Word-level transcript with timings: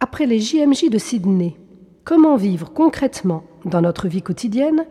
Après 0.00 0.26
les 0.26 0.38
JMJ 0.38 0.90
de 0.90 0.98
Sydney, 0.98 1.56
comment 2.04 2.36
vivre 2.36 2.72
concrètement 2.72 3.42
dans 3.64 3.80
notre 3.80 4.06
vie 4.06 4.22
quotidienne 4.22 4.86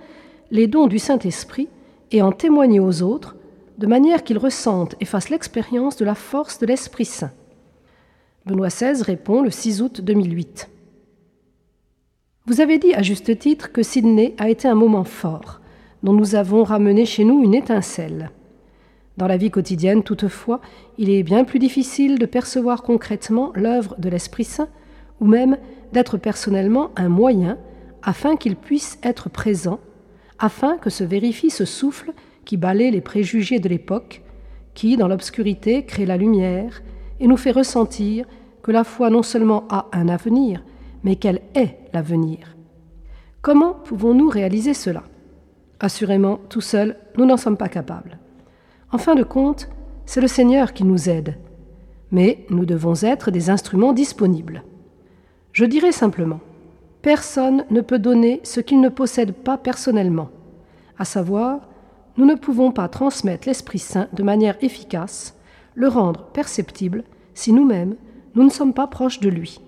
les 0.51 0.67
dons 0.67 0.87
du 0.87 0.99
Saint-Esprit 0.99 1.69
et 2.11 2.21
en 2.21 2.33
témoigner 2.33 2.81
aux 2.81 3.01
autres 3.01 3.37
de 3.77 3.87
manière 3.87 4.25
qu'ils 4.25 4.37
ressentent 4.37 4.95
et 4.99 5.05
fassent 5.05 5.29
l'expérience 5.29 5.95
de 5.95 6.03
la 6.03 6.13
force 6.13 6.59
de 6.59 6.65
l'Esprit 6.65 7.05
Saint. 7.05 7.31
Benoît 8.45 8.67
XVI 8.67 9.01
répond 9.01 9.41
le 9.41 9.49
6 9.49 9.81
août 9.81 10.01
2008. 10.01 10.69
Vous 12.45 12.59
avez 12.59 12.77
dit 12.77 12.93
à 12.93 13.01
juste 13.01 13.39
titre 13.39 13.71
que 13.71 13.83
Sydney 13.83 14.35
a 14.37 14.49
été 14.49 14.67
un 14.67 14.75
moment 14.75 15.05
fort, 15.05 15.61
dont 16.03 16.13
nous 16.13 16.35
avons 16.35 16.63
ramené 16.63 17.05
chez 17.05 17.23
nous 17.23 17.41
une 17.45 17.55
étincelle. 17.55 18.31
Dans 19.15 19.27
la 19.27 19.37
vie 19.37 19.51
quotidienne, 19.51 20.03
toutefois, 20.03 20.59
il 20.97 21.09
est 21.09 21.23
bien 21.23 21.45
plus 21.45 21.59
difficile 21.59 22.19
de 22.19 22.25
percevoir 22.25 22.83
concrètement 22.83 23.53
l'œuvre 23.55 23.95
de 23.99 24.09
l'Esprit 24.09 24.43
Saint, 24.43 24.67
ou 25.19 25.25
même 25.25 25.57
d'être 25.93 26.17
personnellement 26.17 26.91
un 26.95 27.09
moyen 27.09 27.57
afin 28.03 28.35
qu'il 28.35 28.55
puisse 28.55 28.99
être 29.03 29.29
présent, 29.29 29.79
afin 30.39 30.77
que 30.77 30.89
se 30.89 31.03
vérifie 31.03 31.49
ce 31.49 31.65
souffle 31.65 32.13
qui 32.45 32.57
balaie 32.57 32.91
les 32.91 33.01
préjugés 33.01 33.59
de 33.59 33.69
l'époque, 33.69 34.21
qui, 34.73 34.95
dans 34.95 35.07
l'obscurité, 35.07 35.85
crée 35.85 36.05
la 36.05 36.17
lumière 36.17 36.81
et 37.19 37.27
nous 37.27 37.37
fait 37.37 37.51
ressentir 37.51 38.25
que 38.61 38.71
la 38.71 38.83
foi 38.83 39.09
non 39.09 39.23
seulement 39.23 39.65
a 39.69 39.87
un 39.91 40.07
avenir, 40.07 40.63
mais 41.03 41.15
qu'elle 41.15 41.41
est 41.55 41.77
l'avenir. 41.93 42.55
Comment 43.41 43.73
pouvons-nous 43.73 44.29
réaliser 44.29 44.73
cela? 44.73 45.03
Assurément, 45.79 46.39
tout 46.49 46.61
seul, 46.61 46.97
nous 47.17 47.25
n'en 47.25 47.37
sommes 47.37 47.57
pas 47.57 47.69
capables. 47.69 48.19
En 48.91 48.97
fin 48.97 49.15
de 49.15 49.23
compte, 49.23 49.69
c'est 50.05 50.21
le 50.21 50.27
Seigneur 50.27 50.73
qui 50.73 50.83
nous 50.83 51.09
aide, 51.09 51.37
mais 52.11 52.45
nous 52.49 52.65
devons 52.65 52.93
être 53.03 53.31
des 53.31 53.49
instruments 53.49 53.93
disponibles. 53.93 54.63
Je 55.57 55.65
dirais 55.65 55.91
simplement, 55.91 56.39
personne 57.01 57.65
ne 57.71 57.81
peut 57.81 57.97
donner 57.97 58.41
ce 58.43 58.59
qu'il 58.59 58.79
ne 58.79 58.89
possède 58.89 59.31
pas 59.31 59.57
personnellement, 59.57 60.29
à 60.99 61.03
savoir 61.03 61.61
nous 62.15 62.25
ne 62.25 62.35
pouvons 62.35 62.71
pas 62.71 62.87
transmettre 62.87 63.47
l'Esprit 63.47 63.79
Saint 63.79 64.07
de 64.13 64.21
manière 64.21 64.55
efficace, 64.61 65.35
le 65.73 65.87
rendre 65.87 66.25
perceptible, 66.25 67.03
si 67.33 67.53
nous-mêmes, 67.53 67.95
nous 68.35 68.43
ne 68.43 68.51
sommes 68.51 68.75
pas 68.75 68.85
proches 68.85 69.19
de 69.19 69.29
lui. 69.29 69.59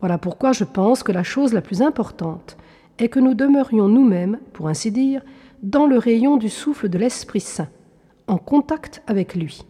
Voilà 0.00 0.16
pourquoi 0.16 0.52
je 0.52 0.64
pense 0.64 1.02
que 1.02 1.12
la 1.12 1.24
chose 1.24 1.52
la 1.52 1.60
plus 1.60 1.82
importante 1.82 2.56
est 2.98 3.10
que 3.10 3.20
nous 3.20 3.34
demeurions 3.34 3.88
nous-mêmes, 3.88 4.38
pour 4.54 4.68
ainsi 4.68 4.90
dire, 4.90 5.20
dans 5.62 5.86
le 5.86 5.98
rayon 5.98 6.38
du 6.38 6.48
souffle 6.48 6.88
de 6.88 6.96
l'Esprit 6.96 7.40
Saint, 7.40 7.68
en 8.28 8.38
contact 8.38 9.02
avec 9.06 9.34
lui. 9.34 9.66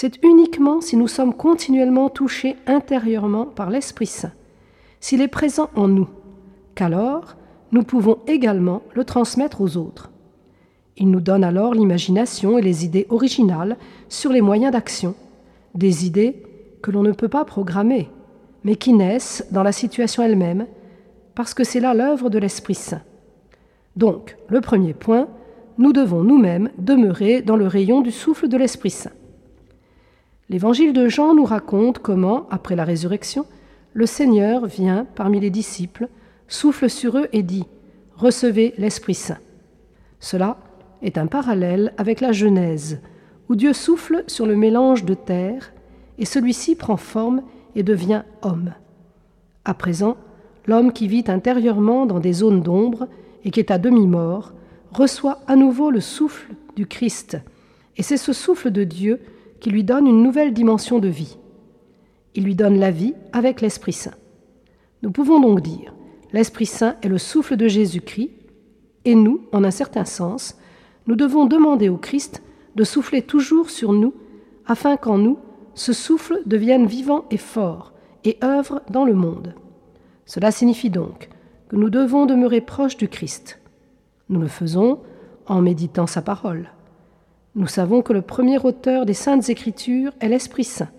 C'est 0.00 0.24
uniquement 0.24 0.80
si 0.80 0.96
nous 0.96 1.08
sommes 1.08 1.34
continuellement 1.34 2.08
touchés 2.08 2.54
intérieurement 2.68 3.46
par 3.46 3.68
l'Esprit 3.68 4.06
Saint, 4.06 4.30
s'il 5.00 5.20
est 5.20 5.26
présent 5.26 5.70
en 5.74 5.88
nous, 5.88 6.06
qu'alors 6.76 7.34
nous 7.72 7.82
pouvons 7.82 8.18
également 8.28 8.82
le 8.94 9.02
transmettre 9.02 9.60
aux 9.60 9.76
autres. 9.76 10.12
Il 10.98 11.10
nous 11.10 11.20
donne 11.20 11.42
alors 11.42 11.74
l'imagination 11.74 12.58
et 12.58 12.62
les 12.62 12.84
idées 12.84 13.08
originales 13.10 13.76
sur 14.08 14.30
les 14.30 14.40
moyens 14.40 14.70
d'action, 14.70 15.16
des 15.74 16.06
idées 16.06 16.44
que 16.80 16.92
l'on 16.92 17.02
ne 17.02 17.10
peut 17.10 17.26
pas 17.26 17.44
programmer, 17.44 18.08
mais 18.62 18.76
qui 18.76 18.92
naissent 18.92 19.48
dans 19.50 19.64
la 19.64 19.72
situation 19.72 20.22
elle-même, 20.22 20.68
parce 21.34 21.54
que 21.54 21.64
c'est 21.64 21.80
là 21.80 21.92
l'œuvre 21.92 22.30
de 22.30 22.38
l'Esprit 22.38 22.76
Saint. 22.76 23.02
Donc, 23.96 24.36
le 24.48 24.60
premier 24.60 24.94
point, 24.94 25.26
nous 25.76 25.92
devons 25.92 26.22
nous-mêmes 26.22 26.70
demeurer 26.78 27.42
dans 27.42 27.56
le 27.56 27.66
rayon 27.66 28.00
du 28.00 28.12
souffle 28.12 28.46
de 28.46 28.56
l'Esprit 28.56 28.90
Saint. 28.90 29.10
L'évangile 30.50 30.94
de 30.94 31.08
Jean 31.08 31.34
nous 31.34 31.44
raconte 31.44 31.98
comment, 31.98 32.46
après 32.50 32.74
la 32.74 32.84
résurrection, 32.84 33.44
le 33.92 34.06
Seigneur 34.06 34.66
vient 34.66 35.06
parmi 35.14 35.40
les 35.40 35.50
disciples, 35.50 36.08
souffle 36.46 36.88
sur 36.88 37.18
eux 37.18 37.28
et 37.32 37.42
dit 37.42 37.66
Recevez 38.16 38.72
l'Esprit 38.78 39.14
Saint. 39.14 39.38
Cela 40.20 40.56
est 41.02 41.18
un 41.18 41.26
parallèle 41.26 41.92
avec 41.98 42.20
la 42.20 42.32
Genèse, 42.32 43.00
où 43.48 43.56
Dieu 43.56 43.74
souffle 43.74 44.24
sur 44.26 44.46
le 44.46 44.56
mélange 44.56 45.04
de 45.04 45.14
terre, 45.14 45.72
et 46.18 46.24
celui-ci 46.24 46.76
prend 46.76 46.96
forme 46.96 47.42
et 47.76 47.82
devient 47.82 48.22
homme. 48.42 48.72
À 49.66 49.74
présent, 49.74 50.16
l'homme 50.66 50.92
qui 50.92 51.08
vit 51.08 51.24
intérieurement 51.28 52.06
dans 52.06 52.20
des 52.20 52.32
zones 52.32 52.62
d'ombre 52.62 53.06
et 53.44 53.50
qui 53.50 53.60
est 53.60 53.70
à 53.70 53.78
demi-mort 53.78 54.54
reçoit 54.92 55.40
à 55.46 55.56
nouveau 55.56 55.90
le 55.90 56.00
souffle 56.00 56.54
du 56.74 56.86
Christ, 56.86 57.36
et 57.98 58.02
c'est 58.02 58.16
ce 58.16 58.32
souffle 58.32 58.70
de 58.70 58.84
Dieu 58.84 59.20
qui 59.60 59.70
lui 59.70 59.84
donne 59.84 60.06
une 60.06 60.22
nouvelle 60.22 60.52
dimension 60.52 60.98
de 60.98 61.08
vie. 61.08 61.38
Il 62.34 62.44
lui 62.44 62.54
donne 62.54 62.78
la 62.78 62.90
vie 62.90 63.14
avec 63.32 63.60
l'Esprit 63.60 63.92
Saint. 63.92 64.14
Nous 65.02 65.10
pouvons 65.10 65.40
donc 65.40 65.60
dire, 65.60 65.94
l'Esprit 66.32 66.66
Saint 66.66 66.96
est 67.02 67.08
le 67.08 67.18
souffle 67.18 67.56
de 67.56 67.68
Jésus-Christ, 67.68 68.30
et 69.04 69.14
nous, 69.14 69.42
en 69.52 69.64
un 69.64 69.70
certain 69.70 70.04
sens, 70.04 70.56
nous 71.06 71.16
devons 71.16 71.46
demander 71.46 71.88
au 71.88 71.96
Christ 71.96 72.42
de 72.74 72.84
souffler 72.84 73.22
toujours 73.22 73.70
sur 73.70 73.92
nous, 73.92 74.14
afin 74.66 74.96
qu'en 74.96 75.18
nous, 75.18 75.38
ce 75.74 75.92
souffle 75.92 76.42
devienne 76.46 76.86
vivant 76.86 77.24
et 77.30 77.38
fort, 77.38 77.92
et 78.24 78.38
œuvre 78.42 78.82
dans 78.90 79.04
le 79.04 79.14
monde. 79.14 79.54
Cela 80.26 80.50
signifie 80.50 80.90
donc 80.90 81.30
que 81.68 81.76
nous 81.76 81.90
devons 81.90 82.26
demeurer 82.26 82.60
proches 82.60 82.96
du 82.96 83.08
Christ. 83.08 83.60
Nous 84.28 84.40
le 84.40 84.48
faisons 84.48 85.00
en 85.46 85.62
méditant 85.62 86.06
sa 86.06 86.20
parole. 86.20 86.70
Nous 87.54 87.66
savons 87.66 88.02
que 88.02 88.12
le 88.12 88.22
premier 88.22 88.58
auteur 88.58 89.06
des 89.06 89.14
saintes 89.14 89.48
écritures 89.48 90.12
est 90.20 90.28
l'Esprit 90.28 90.64
Saint. 90.64 90.90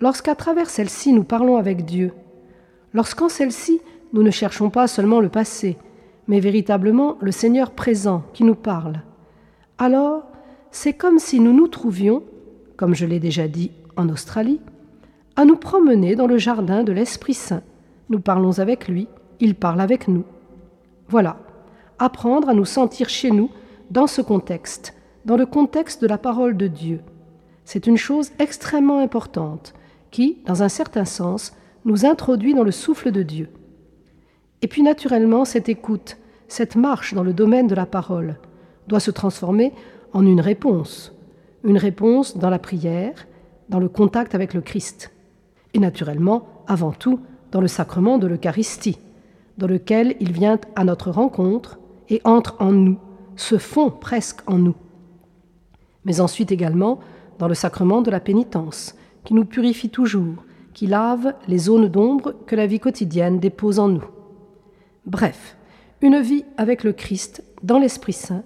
Lorsqu'à 0.00 0.34
travers 0.34 0.70
celle-ci 0.70 1.12
nous 1.12 1.24
parlons 1.24 1.56
avec 1.56 1.84
Dieu, 1.84 2.12
lorsqu'en 2.92 3.28
celle-ci 3.28 3.80
nous 4.12 4.22
ne 4.22 4.30
cherchons 4.30 4.70
pas 4.70 4.86
seulement 4.86 5.20
le 5.20 5.28
passé, 5.28 5.76
mais 6.28 6.40
véritablement 6.40 7.18
le 7.20 7.32
Seigneur 7.32 7.72
présent 7.72 8.22
qui 8.32 8.44
nous 8.44 8.54
parle. 8.54 9.02
Alors, 9.78 10.24
c'est 10.70 10.92
comme 10.92 11.18
si 11.18 11.40
nous 11.40 11.52
nous 11.52 11.68
trouvions, 11.68 12.22
comme 12.76 12.94
je 12.94 13.06
l'ai 13.06 13.20
déjà 13.20 13.48
dit 13.48 13.70
en 13.96 14.08
Australie, 14.08 14.60
à 15.36 15.44
nous 15.44 15.56
promener 15.56 16.16
dans 16.16 16.26
le 16.26 16.38
jardin 16.38 16.84
de 16.84 16.92
l'Esprit 16.92 17.34
Saint. 17.34 17.62
Nous 18.08 18.20
parlons 18.20 18.58
avec 18.58 18.88
lui, 18.88 19.08
il 19.40 19.54
parle 19.54 19.80
avec 19.80 20.08
nous. 20.08 20.24
Voilà, 21.08 21.38
apprendre 21.98 22.48
à 22.48 22.54
nous 22.54 22.64
sentir 22.64 23.08
chez 23.08 23.30
nous 23.30 23.50
dans 23.90 24.06
ce 24.06 24.22
contexte, 24.22 24.93
dans 25.24 25.36
le 25.36 25.46
contexte 25.46 26.02
de 26.02 26.06
la 26.06 26.18
parole 26.18 26.56
de 26.56 26.66
Dieu. 26.66 27.00
C'est 27.64 27.86
une 27.86 27.96
chose 27.96 28.30
extrêmement 28.38 29.00
importante 29.00 29.74
qui, 30.10 30.38
dans 30.46 30.62
un 30.62 30.68
certain 30.68 31.04
sens, 31.04 31.54
nous 31.84 32.04
introduit 32.04 32.54
dans 32.54 32.62
le 32.62 32.70
souffle 32.70 33.10
de 33.10 33.22
Dieu. 33.22 33.48
Et 34.62 34.68
puis 34.68 34.82
naturellement, 34.82 35.44
cette 35.44 35.68
écoute, 35.68 36.18
cette 36.48 36.76
marche 36.76 37.14
dans 37.14 37.22
le 37.22 37.32
domaine 37.32 37.66
de 37.66 37.74
la 37.74 37.86
parole 37.86 38.38
doit 38.86 39.00
se 39.00 39.10
transformer 39.10 39.72
en 40.12 40.26
une 40.26 40.40
réponse, 40.40 41.12
une 41.64 41.78
réponse 41.78 42.36
dans 42.36 42.50
la 42.50 42.58
prière, 42.58 43.26
dans 43.68 43.80
le 43.80 43.88
contact 43.88 44.34
avec 44.34 44.54
le 44.54 44.60
Christ, 44.60 45.10
et 45.72 45.78
naturellement, 45.78 46.46
avant 46.66 46.92
tout, 46.92 47.20
dans 47.50 47.60
le 47.60 47.68
sacrement 47.68 48.18
de 48.18 48.26
l'Eucharistie, 48.26 48.98
dans 49.58 49.66
lequel 49.66 50.16
il 50.20 50.32
vient 50.32 50.58
à 50.76 50.84
notre 50.84 51.10
rencontre 51.10 51.78
et 52.08 52.20
entre 52.24 52.56
en 52.60 52.72
nous, 52.72 52.98
se 53.36 53.58
fond 53.58 53.90
presque 53.90 54.40
en 54.46 54.58
nous. 54.58 54.74
Mais 56.04 56.20
ensuite 56.20 56.52
également 56.52 57.00
dans 57.38 57.48
le 57.48 57.54
sacrement 57.54 58.02
de 58.02 58.10
la 58.10 58.20
pénitence, 58.20 58.94
qui 59.24 59.34
nous 59.34 59.44
purifie 59.44 59.90
toujours, 59.90 60.44
qui 60.72 60.86
lave 60.86 61.34
les 61.48 61.58
zones 61.58 61.88
d'ombre 61.88 62.34
que 62.46 62.56
la 62.56 62.66
vie 62.66 62.80
quotidienne 62.80 63.38
dépose 63.38 63.78
en 63.78 63.88
nous. 63.88 64.04
Bref, 65.06 65.56
une 66.02 66.20
vie 66.20 66.44
avec 66.56 66.84
le 66.84 66.92
Christ, 66.92 67.42
dans 67.62 67.78
l'Esprit 67.78 68.12
Saint, 68.12 68.42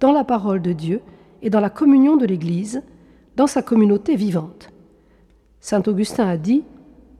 dans 0.00 0.12
la 0.12 0.24
parole 0.24 0.62
de 0.62 0.72
Dieu 0.72 1.00
et 1.42 1.50
dans 1.50 1.60
la 1.60 1.70
communion 1.70 2.16
de 2.16 2.26
l'Église, 2.26 2.82
dans 3.36 3.46
sa 3.46 3.62
communauté 3.62 4.16
vivante. 4.16 4.70
Saint 5.60 5.82
Augustin 5.86 6.26
a 6.26 6.36
dit, 6.36 6.64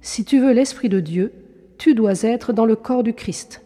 Si 0.00 0.24
tu 0.24 0.40
veux 0.40 0.52
l'Esprit 0.52 0.88
de 0.88 1.00
Dieu, 1.00 1.32
tu 1.78 1.94
dois 1.94 2.22
être 2.22 2.52
dans 2.52 2.64
le 2.64 2.76
corps 2.76 3.02
du 3.02 3.12
Christ. 3.12 3.64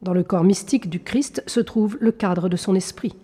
Dans 0.00 0.14
le 0.14 0.22
corps 0.22 0.44
mystique 0.44 0.90
du 0.90 1.00
Christ 1.00 1.42
se 1.46 1.60
trouve 1.60 1.96
le 2.00 2.12
cadre 2.12 2.48
de 2.48 2.56
son 2.56 2.74
esprit. 2.74 3.14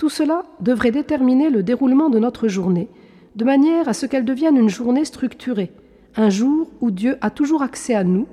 Tout 0.00 0.08
cela 0.08 0.44
devrait 0.60 0.92
déterminer 0.92 1.50
le 1.50 1.62
déroulement 1.62 2.08
de 2.08 2.18
notre 2.18 2.48
journée, 2.48 2.88
de 3.36 3.44
manière 3.44 3.86
à 3.86 3.92
ce 3.92 4.06
qu'elle 4.06 4.24
devienne 4.24 4.56
une 4.56 4.70
journée 4.70 5.04
structurée, 5.04 5.72
un 6.16 6.30
jour 6.30 6.68
où 6.80 6.90
Dieu 6.90 7.18
a 7.20 7.28
toujours 7.28 7.60
accès 7.60 7.94
à 7.94 8.02
nous, 8.02 8.26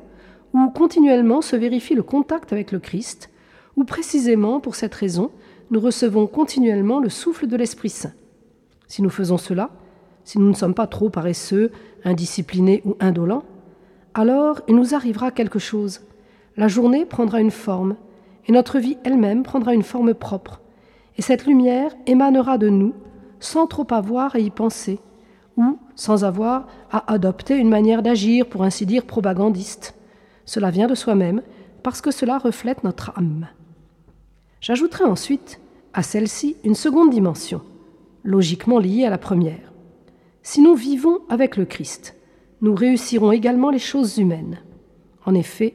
où 0.53 0.69
continuellement 0.69 1.41
se 1.41 1.57
vérifie 1.57 1.93
le 1.93 2.03
contact 2.03 2.53
avec 2.53 2.71
le 2.71 2.79
Christ, 2.79 3.29
où 3.75 3.83
précisément 3.83 4.61
pour 4.61 4.75
cette 4.75 4.95
raison, 4.95 5.29
nous 5.69 5.81
recevons 5.81 6.25
continuellement 6.25 7.01
le 7.01 7.09
souffle 7.09 7.47
de 7.47 7.57
l'Esprit 7.57 7.89
Saint. 7.89 8.13
Si 8.87 9.01
nous 9.01 9.09
faisons 9.09 9.37
cela, 9.37 9.69
si 10.23 10.39
nous 10.39 10.47
ne 10.47 10.55
sommes 10.55 10.73
pas 10.73 10.87
trop 10.87 11.09
paresseux, 11.09 11.73
indisciplinés 12.05 12.81
ou 12.85 12.95
indolents, 13.01 13.43
alors 14.13 14.61
il 14.69 14.75
nous 14.77 14.95
arrivera 14.95 15.31
quelque 15.31 15.59
chose. 15.59 15.99
La 16.55 16.69
journée 16.69 17.05
prendra 17.05 17.41
une 17.41 17.51
forme, 17.51 17.97
et 18.47 18.53
notre 18.53 18.79
vie 18.79 18.97
elle-même 19.03 19.43
prendra 19.43 19.73
une 19.73 19.83
forme 19.83 20.13
propre, 20.13 20.61
et 21.17 21.21
cette 21.21 21.45
lumière 21.45 21.91
émanera 22.05 22.57
de 22.57 22.69
nous, 22.69 22.93
sans 23.39 23.67
trop 23.67 23.87
avoir 23.91 24.35
à 24.35 24.39
y 24.39 24.49
penser, 24.49 24.99
ou 25.57 25.79
sans 25.95 26.23
avoir 26.23 26.67
à 26.91 27.11
adopter 27.11 27.55
une 27.57 27.69
manière 27.69 28.03
d'agir, 28.03 28.47
pour 28.47 28.63
ainsi 28.63 28.85
dire, 28.85 29.05
propagandiste. 29.05 29.95
Cela 30.45 30.69
vient 30.69 30.87
de 30.87 30.95
soi-même, 30.95 31.41
parce 31.83 32.01
que 32.01 32.11
cela 32.11 32.37
reflète 32.37 32.83
notre 32.83 33.17
âme. 33.17 33.47
J'ajouterai 34.61 35.05
ensuite 35.05 35.59
à 35.93 36.03
celle-ci 36.03 36.57
une 36.63 36.75
seconde 36.75 37.09
dimension, 37.09 37.61
logiquement 38.23 38.79
liée 38.79 39.05
à 39.05 39.09
la 39.09 39.17
première. 39.17 39.73
Si 40.43 40.61
nous 40.61 40.75
vivons 40.75 41.19
avec 41.29 41.57
le 41.57 41.65
Christ, 41.65 42.15
nous 42.61 42.75
réussirons 42.75 43.31
également 43.31 43.69
les 43.69 43.79
choses 43.79 44.17
humaines. 44.17 44.59
En 45.25 45.33
effet, 45.33 45.73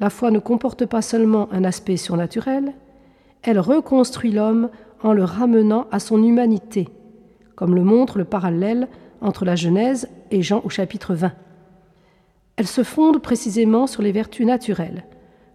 la 0.00 0.10
foi 0.10 0.30
ne 0.30 0.38
comporte 0.38 0.86
pas 0.86 1.02
seulement 1.02 1.48
un 1.52 1.64
aspect 1.64 1.96
surnaturel, 1.96 2.74
elle 3.44 3.60
reconstruit 3.60 4.32
l'homme 4.32 4.70
en 5.02 5.12
le 5.12 5.22
ramenant 5.22 5.86
à 5.92 6.00
son 6.00 6.22
humanité, 6.22 6.88
comme 7.54 7.74
le 7.74 7.84
montre 7.84 8.18
le 8.18 8.24
parallèle 8.24 8.88
entre 9.20 9.44
la 9.44 9.54
Genèse 9.54 10.08
et 10.30 10.42
Jean 10.42 10.62
au 10.64 10.70
chapitre 10.70 11.14
20. 11.14 11.32
Elle 12.56 12.66
se 12.66 12.82
fonde 12.82 13.20
précisément 13.20 13.86
sur 13.86 14.02
les 14.02 14.12
vertus 14.12 14.46
naturelles, 14.46 15.04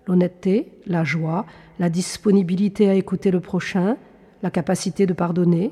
l'honnêteté, 0.08 0.72
la 0.86 1.04
joie, 1.04 1.46
la 1.80 1.90
disponibilité 1.90 2.90
à 2.90 2.94
écouter 2.94 3.32
le 3.32 3.40
prochain, 3.40 3.98
la 4.44 4.52
capacité 4.52 5.06
de 5.06 5.14
pardonner, 5.14 5.72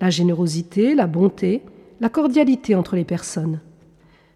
la 0.00 0.10
générosité, 0.10 0.94
la 0.94 1.06
bonté, 1.06 1.62
la 2.00 2.08
cordialité 2.08 2.74
entre 2.74 2.96
les 2.96 3.04
personnes. 3.04 3.60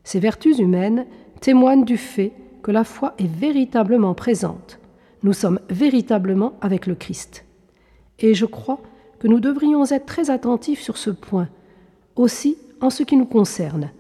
Ces 0.03 0.21
vertus 0.21 0.59
humaines 0.59 1.06
témoignent 1.41 1.85
du 1.85 1.97
fait 1.97 2.32
que 2.62 2.71
la 2.71 2.85
foi 2.85 3.15
est 3.19 3.32
véritablement 3.32 4.12
présente. 4.12 4.79
Nous 5.25 5.32
sommes 5.32 5.59
véritablement 5.71 6.53
avec 6.61 6.87
le 6.87 6.94
Christ. 6.94 7.47
Et 8.19 8.35
je 8.35 8.44
crois 8.44 8.81
que 9.19 9.26
nous 9.26 9.41
devrions 9.41 9.87
être 9.87 10.05
très 10.05 10.29
attentifs 10.29 10.82
sur 10.82 10.99
ce 10.99 11.09
point, 11.09 11.49
aussi 12.15 12.59
en 12.82 12.91
ce 12.91 13.03
qui 13.03 13.17
nous 13.17 13.25
concerne, 13.25 13.91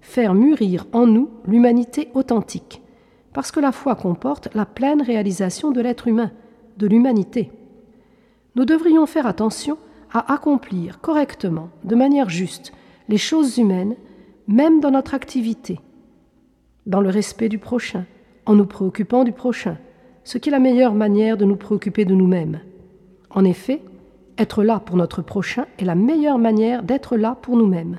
faire 0.00 0.34
mûrir 0.34 0.86
en 0.92 1.08
nous 1.08 1.30
l'humanité 1.48 2.10
authentique, 2.14 2.80
parce 3.32 3.50
que 3.50 3.58
la 3.58 3.72
foi 3.72 3.96
comporte 3.96 4.54
la 4.54 4.64
pleine 4.64 5.02
réalisation 5.02 5.72
de 5.72 5.80
l'être 5.80 6.06
humain, 6.06 6.30
de 6.76 6.86
l'humanité. 6.86 7.50
Nous 8.54 8.64
devrions 8.64 9.06
faire 9.06 9.26
attention 9.26 9.78
à 10.12 10.32
accomplir 10.32 11.00
correctement, 11.00 11.70
de 11.82 11.96
manière 11.96 12.30
juste, 12.30 12.72
les 13.08 13.18
choses 13.18 13.58
humaines, 13.58 13.96
même 14.46 14.78
dans 14.78 14.92
notre 14.92 15.14
activité, 15.14 15.80
dans 16.86 17.00
le 17.00 17.10
respect 17.10 17.48
du 17.48 17.58
prochain, 17.58 18.04
en 18.46 18.54
nous 18.54 18.64
préoccupant 18.64 19.24
du 19.24 19.32
prochain, 19.32 19.76
ce 20.28 20.36
qui 20.36 20.50
est 20.50 20.52
la 20.52 20.58
meilleure 20.58 20.92
manière 20.92 21.38
de 21.38 21.46
nous 21.46 21.56
préoccuper 21.56 22.04
de 22.04 22.14
nous-mêmes. 22.14 22.60
En 23.30 23.46
effet, 23.46 23.80
être 24.36 24.62
là 24.62 24.78
pour 24.78 24.98
notre 24.98 25.22
prochain 25.22 25.64
est 25.78 25.86
la 25.86 25.94
meilleure 25.94 26.36
manière 26.36 26.82
d'être 26.82 27.16
là 27.16 27.34
pour 27.40 27.56
nous-mêmes. 27.56 27.98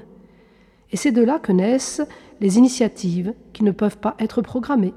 Et 0.92 0.96
c'est 0.96 1.12
de 1.12 1.24
là 1.24 1.40
que 1.40 1.52
naissent 1.52 2.04
les 2.40 2.60
initiatives 2.60 3.34
qui 3.52 3.64
ne 3.64 3.72
peuvent 3.72 3.98
pas 3.98 4.16
être 4.20 4.44
programmées, 4.44 4.94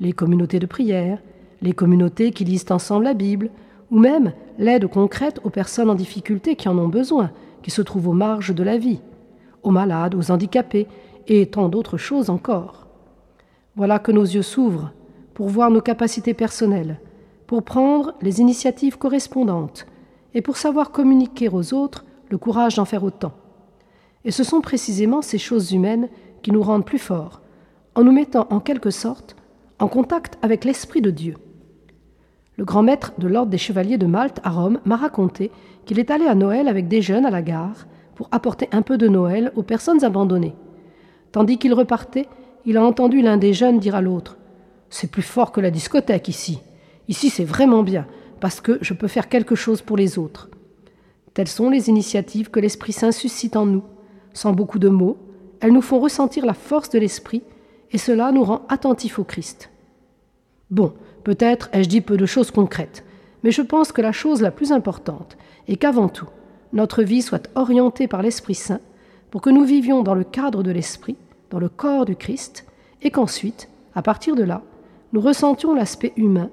les 0.00 0.14
communautés 0.14 0.60
de 0.60 0.64
prière, 0.64 1.18
les 1.60 1.74
communautés 1.74 2.30
qui 2.30 2.46
lisent 2.46 2.64
ensemble 2.70 3.04
la 3.04 3.12
Bible, 3.12 3.50
ou 3.90 3.98
même 3.98 4.32
l'aide 4.56 4.86
concrète 4.86 5.40
aux 5.44 5.50
personnes 5.50 5.90
en 5.90 5.94
difficulté 5.94 6.56
qui 6.56 6.70
en 6.70 6.78
ont 6.78 6.88
besoin, 6.88 7.32
qui 7.62 7.70
se 7.70 7.82
trouvent 7.82 8.08
aux 8.08 8.14
marges 8.14 8.54
de 8.54 8.62
la 8.62 8.78
vie, 8.78 9.02
aux 9.62 9.72
malades, 9.72 10.14
aux 10.14 10.30
handicapés, 10.30 10.86
et 11.28 11.44
tant 11.44 11.68
d'autres 11.68 11.98
choses 11.98 12.30
encore. 12.30 12.86
Voilà 13.76 13.98
que 13.98 14.10
nos 14.10 14.24
yeux 14.24 14.40
s'ouvrent 14.40 14.90
pour 15.34 15.48
voir 15.48 15.70
nos 15.70 15.80
capacités 15.80 16.34
personnelles, 16.34 17.00
pour 17.46 17.62
prendre 17.62 18.14
les 18.22 18.40
initiatives 18.40 18.98
correspondantes, 18.98 19.86
et 20.34 20.42
pour 20.42 20.56
savoir 20.56 20.90
communiquer 20.90 21.48
aux 21.48 21.74
autres 21.74 22.04
le 22.30 22.38
courage 22.38 22.76
d'en 22.76 22.84
faire 22.84 23.04
autant. 23.04 23.32
Et 24.24 24.30
ce 24.30 24.44
sont 24.44 24.60
précisément 24.60 25.22
ces 25.22 25.38
choses 25.38 25.72
humaines 25.72 26.08
qui 26.42 26.52
nous 26.52 26.62
rendent 26.62 26.86
plus 26.86 26.98
forts, 26.98 27.42
en 27.94 28.04
nous 28.04 28.12
mettant 28.12 28.46
en 28.50 28.60
quelque 28.60 28.90
sorte 28.90 29.36
en 29.78 29.88
contact 29.88 30.38
avec 30.42 30.64
l'Esprit 30.64 31.02
de 31.02 31.10
Dieu. 31.10 31.36
Le 32.56 32.64
grand 32.64 32.82
maître 32.82 33.12
de 33.18 33.26
l'ordre 33.26 33.50
des 33.50 33.58
chevaliers 33.58 33.98
de 33.98 34.06
Malte 34.06 34.40
à 34.44 34.50
Rome 34.50 34.78
m'a 34.84 34.96
raconté 34.96 35.50
qu'il 35.84 35.98
est 35.98 36.10
allé 36.10 36.26
à 36.26 36.34
Noël 36.34 36.68
avec 36.68 36.86
des 36.86 37.02
jeunes 37.02 37.26
à 37.26 37.30
la 37.30 37.42
gare 37.42 37.86
pour 38.14 38.28
apporter 38.30 38.68
un 38.72 38.82
peu 38.82 38.96
de 38.96 39.08
Noël 39.08 39.52
aux 39.56 39.62
personnes 39.62 40.04
abandonnées. 40.04 40.54
Tandis 41.32 41.58
qu'il 41.58 41.74
repartait, 41.74 42.28
il 42.64 42.76
a 42.76 42.84
entendu 42.84 43.22
l'un 43.22 43.38
des 43.38 43.52
jeunes 43.52 43.80
dire 43.80 43.94
à 43.94 44.00
l'autre 44.00 44.36
C'est 44.92 45.10
plus 45.10 45.22
fort 45.22 45.52
que 45.52 45.60
la 45.62 45.70
discothèque 45.70 46.28
ici. 46.28 46.60
Ici, 47.08 47.30
c'est 47.30 47.46
vraiment 47.46 47.82
bien 47.82 48.06
parce 48.40 48.60
que 48.60 48.76
je 48.82 48.92
peux 48.92 49.08
faire 49.08 49.30
quelque 49.30 49.54
chose 49.54 49.80
pour 49.80 49.96
les 49.96 50.18
autres. 50.18 50.50
Telles 51.32 51.48
sont 51.48 51.70
les 51.70 51.88
initiatives 51.88 52.50
que 52.50 52.60
l'Esprit 52.60 52.92
Saint 52.92 53.10
suscite 53.10 53.56
en 53.56 53.64
nous. 53.64 53.84
Sans 54.34 54.52
beaucoup 54.52 54.78
de 54.78 54.90
mots, 54.90 55.16
elles 55.60 55.72
nous 55.72 55.80
font 55.80 55.98
ressentir 55.98 56.44
la 56.44 56.52
force 56.52 56.90
de 56.90 56.98
l'Esprit, 56.98 57.42
et 57.90 57.96
cela 57.96 58.32
nous 58.32 58.44
rend 58.44 58.66
attentifs 58.68 59.18
au 59.18 59.24
Christ. 59.24 59.70
Bon, 60.70 60.92
peut-être 61.24 61.70
ai-je 61.72 61.88
dit 61.88 62.02
peu 62.02 62.18
de 62.18 62.26
choses 62.26 62.50
concrètes, 62.50 63.02
mais 63.44 63.50
je 63.50 63.62
pense 63.62 63.92
que 63.92 64.02
la 64.02 64.12
chose 64.12 64.42
la 64.42 64.50
plus 64.50 64.72
importante 64.72 65.38
est 65.68 65.76
qu'avant 65.76 66.10
tout, 66.10 66.28
notre 66.74 67.02
vie 67.02 67.22
soit 67.22 67.48
orientée 67.54 68.08
par 68.08 68.20
l'Esprit 68.20 68.54
Saint 68.54 68.80
pour 69.30 69.40
que 69.40 69.50
nous 69.50 69.64
vivions 69.64 70.02
dans 70.02 70.14
le 70.14 70.24
cadre 70.24 70.62
de 70.62 70.70
l'Esprit, 70.70 71.16
dans 71.48 71.58
le 71.58 71.70
corps 71.70 72.04
du 72.04 72.14
Christ, 72.14 72.66
et 73.00 73.10
qu'ensuite, 73.10 73.70
à 73.94 74.02
partir 74.02 74.36
de 74.36 74.42
là, 74.42 74.62
nous 75.12 75.20
ressentions 75.20 75.74
l'aspect 75.74 76.12
humain 76.16 76.50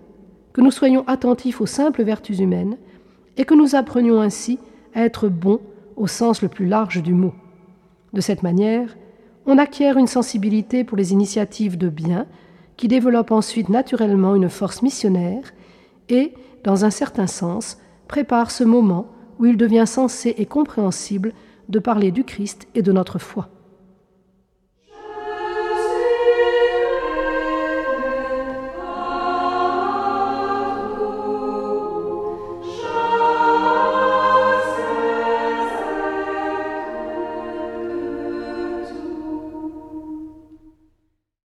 que 0.54 0.62
nous 0.62 0.72
soyons 0.72 1.04
attentifs 1.08 1.62
aux 1.62 1.66
simples 1.66 2.04
vertus 2.04 2.40
humaines 2.40 2.78
et 3.38 3.46
que 3.46 3.54
nous 3.54 3.76
apprenions 3.76 4.22
ainsi 4.22 4.60
à 4.94 5.04
être 5.04 5.30
bons 5.30 5.62
au 5.96 6.08
sens 6.08 6.42
le 6.42 6.50
plus 6.50 6.68
large 6.68 7.02
du 7.02 7.14
mot. 7.14 7.34
De 8.14 8.22
cette 8.22 8.44
manière, 8.44 8.98
on 9.46 9.58
acquiert 9.58 9.98
une 9.98 10.08
sensibilité 10.08 10.84
pour 10.84 10.98
les 10.98 11.14
initiatives 11.14 11.78
de 11.78 11.90
bien 11.90 12.26
qui 12.78 12.88
développe 12.88 13.32
ensuite 13.32 13.70
naturellement 13.70 14.36
une 14.36 14.50
force 14.50 14.82
missionnaire 14.82 15.54
et, 16.10 16.34
dans 16.64 16.86
un 16.86 16.90
certain 16.90 17.28
sens, 17.28 17.78
prépare 18.08 18.52
ce 18.52 18.64
moment 18.64 19.08
où 19.38 19.46
il 19.46 19.58
devient 19.58 19.86
sensé 19.88 20.34
et 20.38 20.46
compréhensible 20.46 21.34
de 21.70 21.80
parler 21.80 22.12
du 22.12 22.24
Christ 22.24 22.68
et 22.76 22.82
de 22.82 22.92
notre 22.92 23.20
foi. 23.20 23.50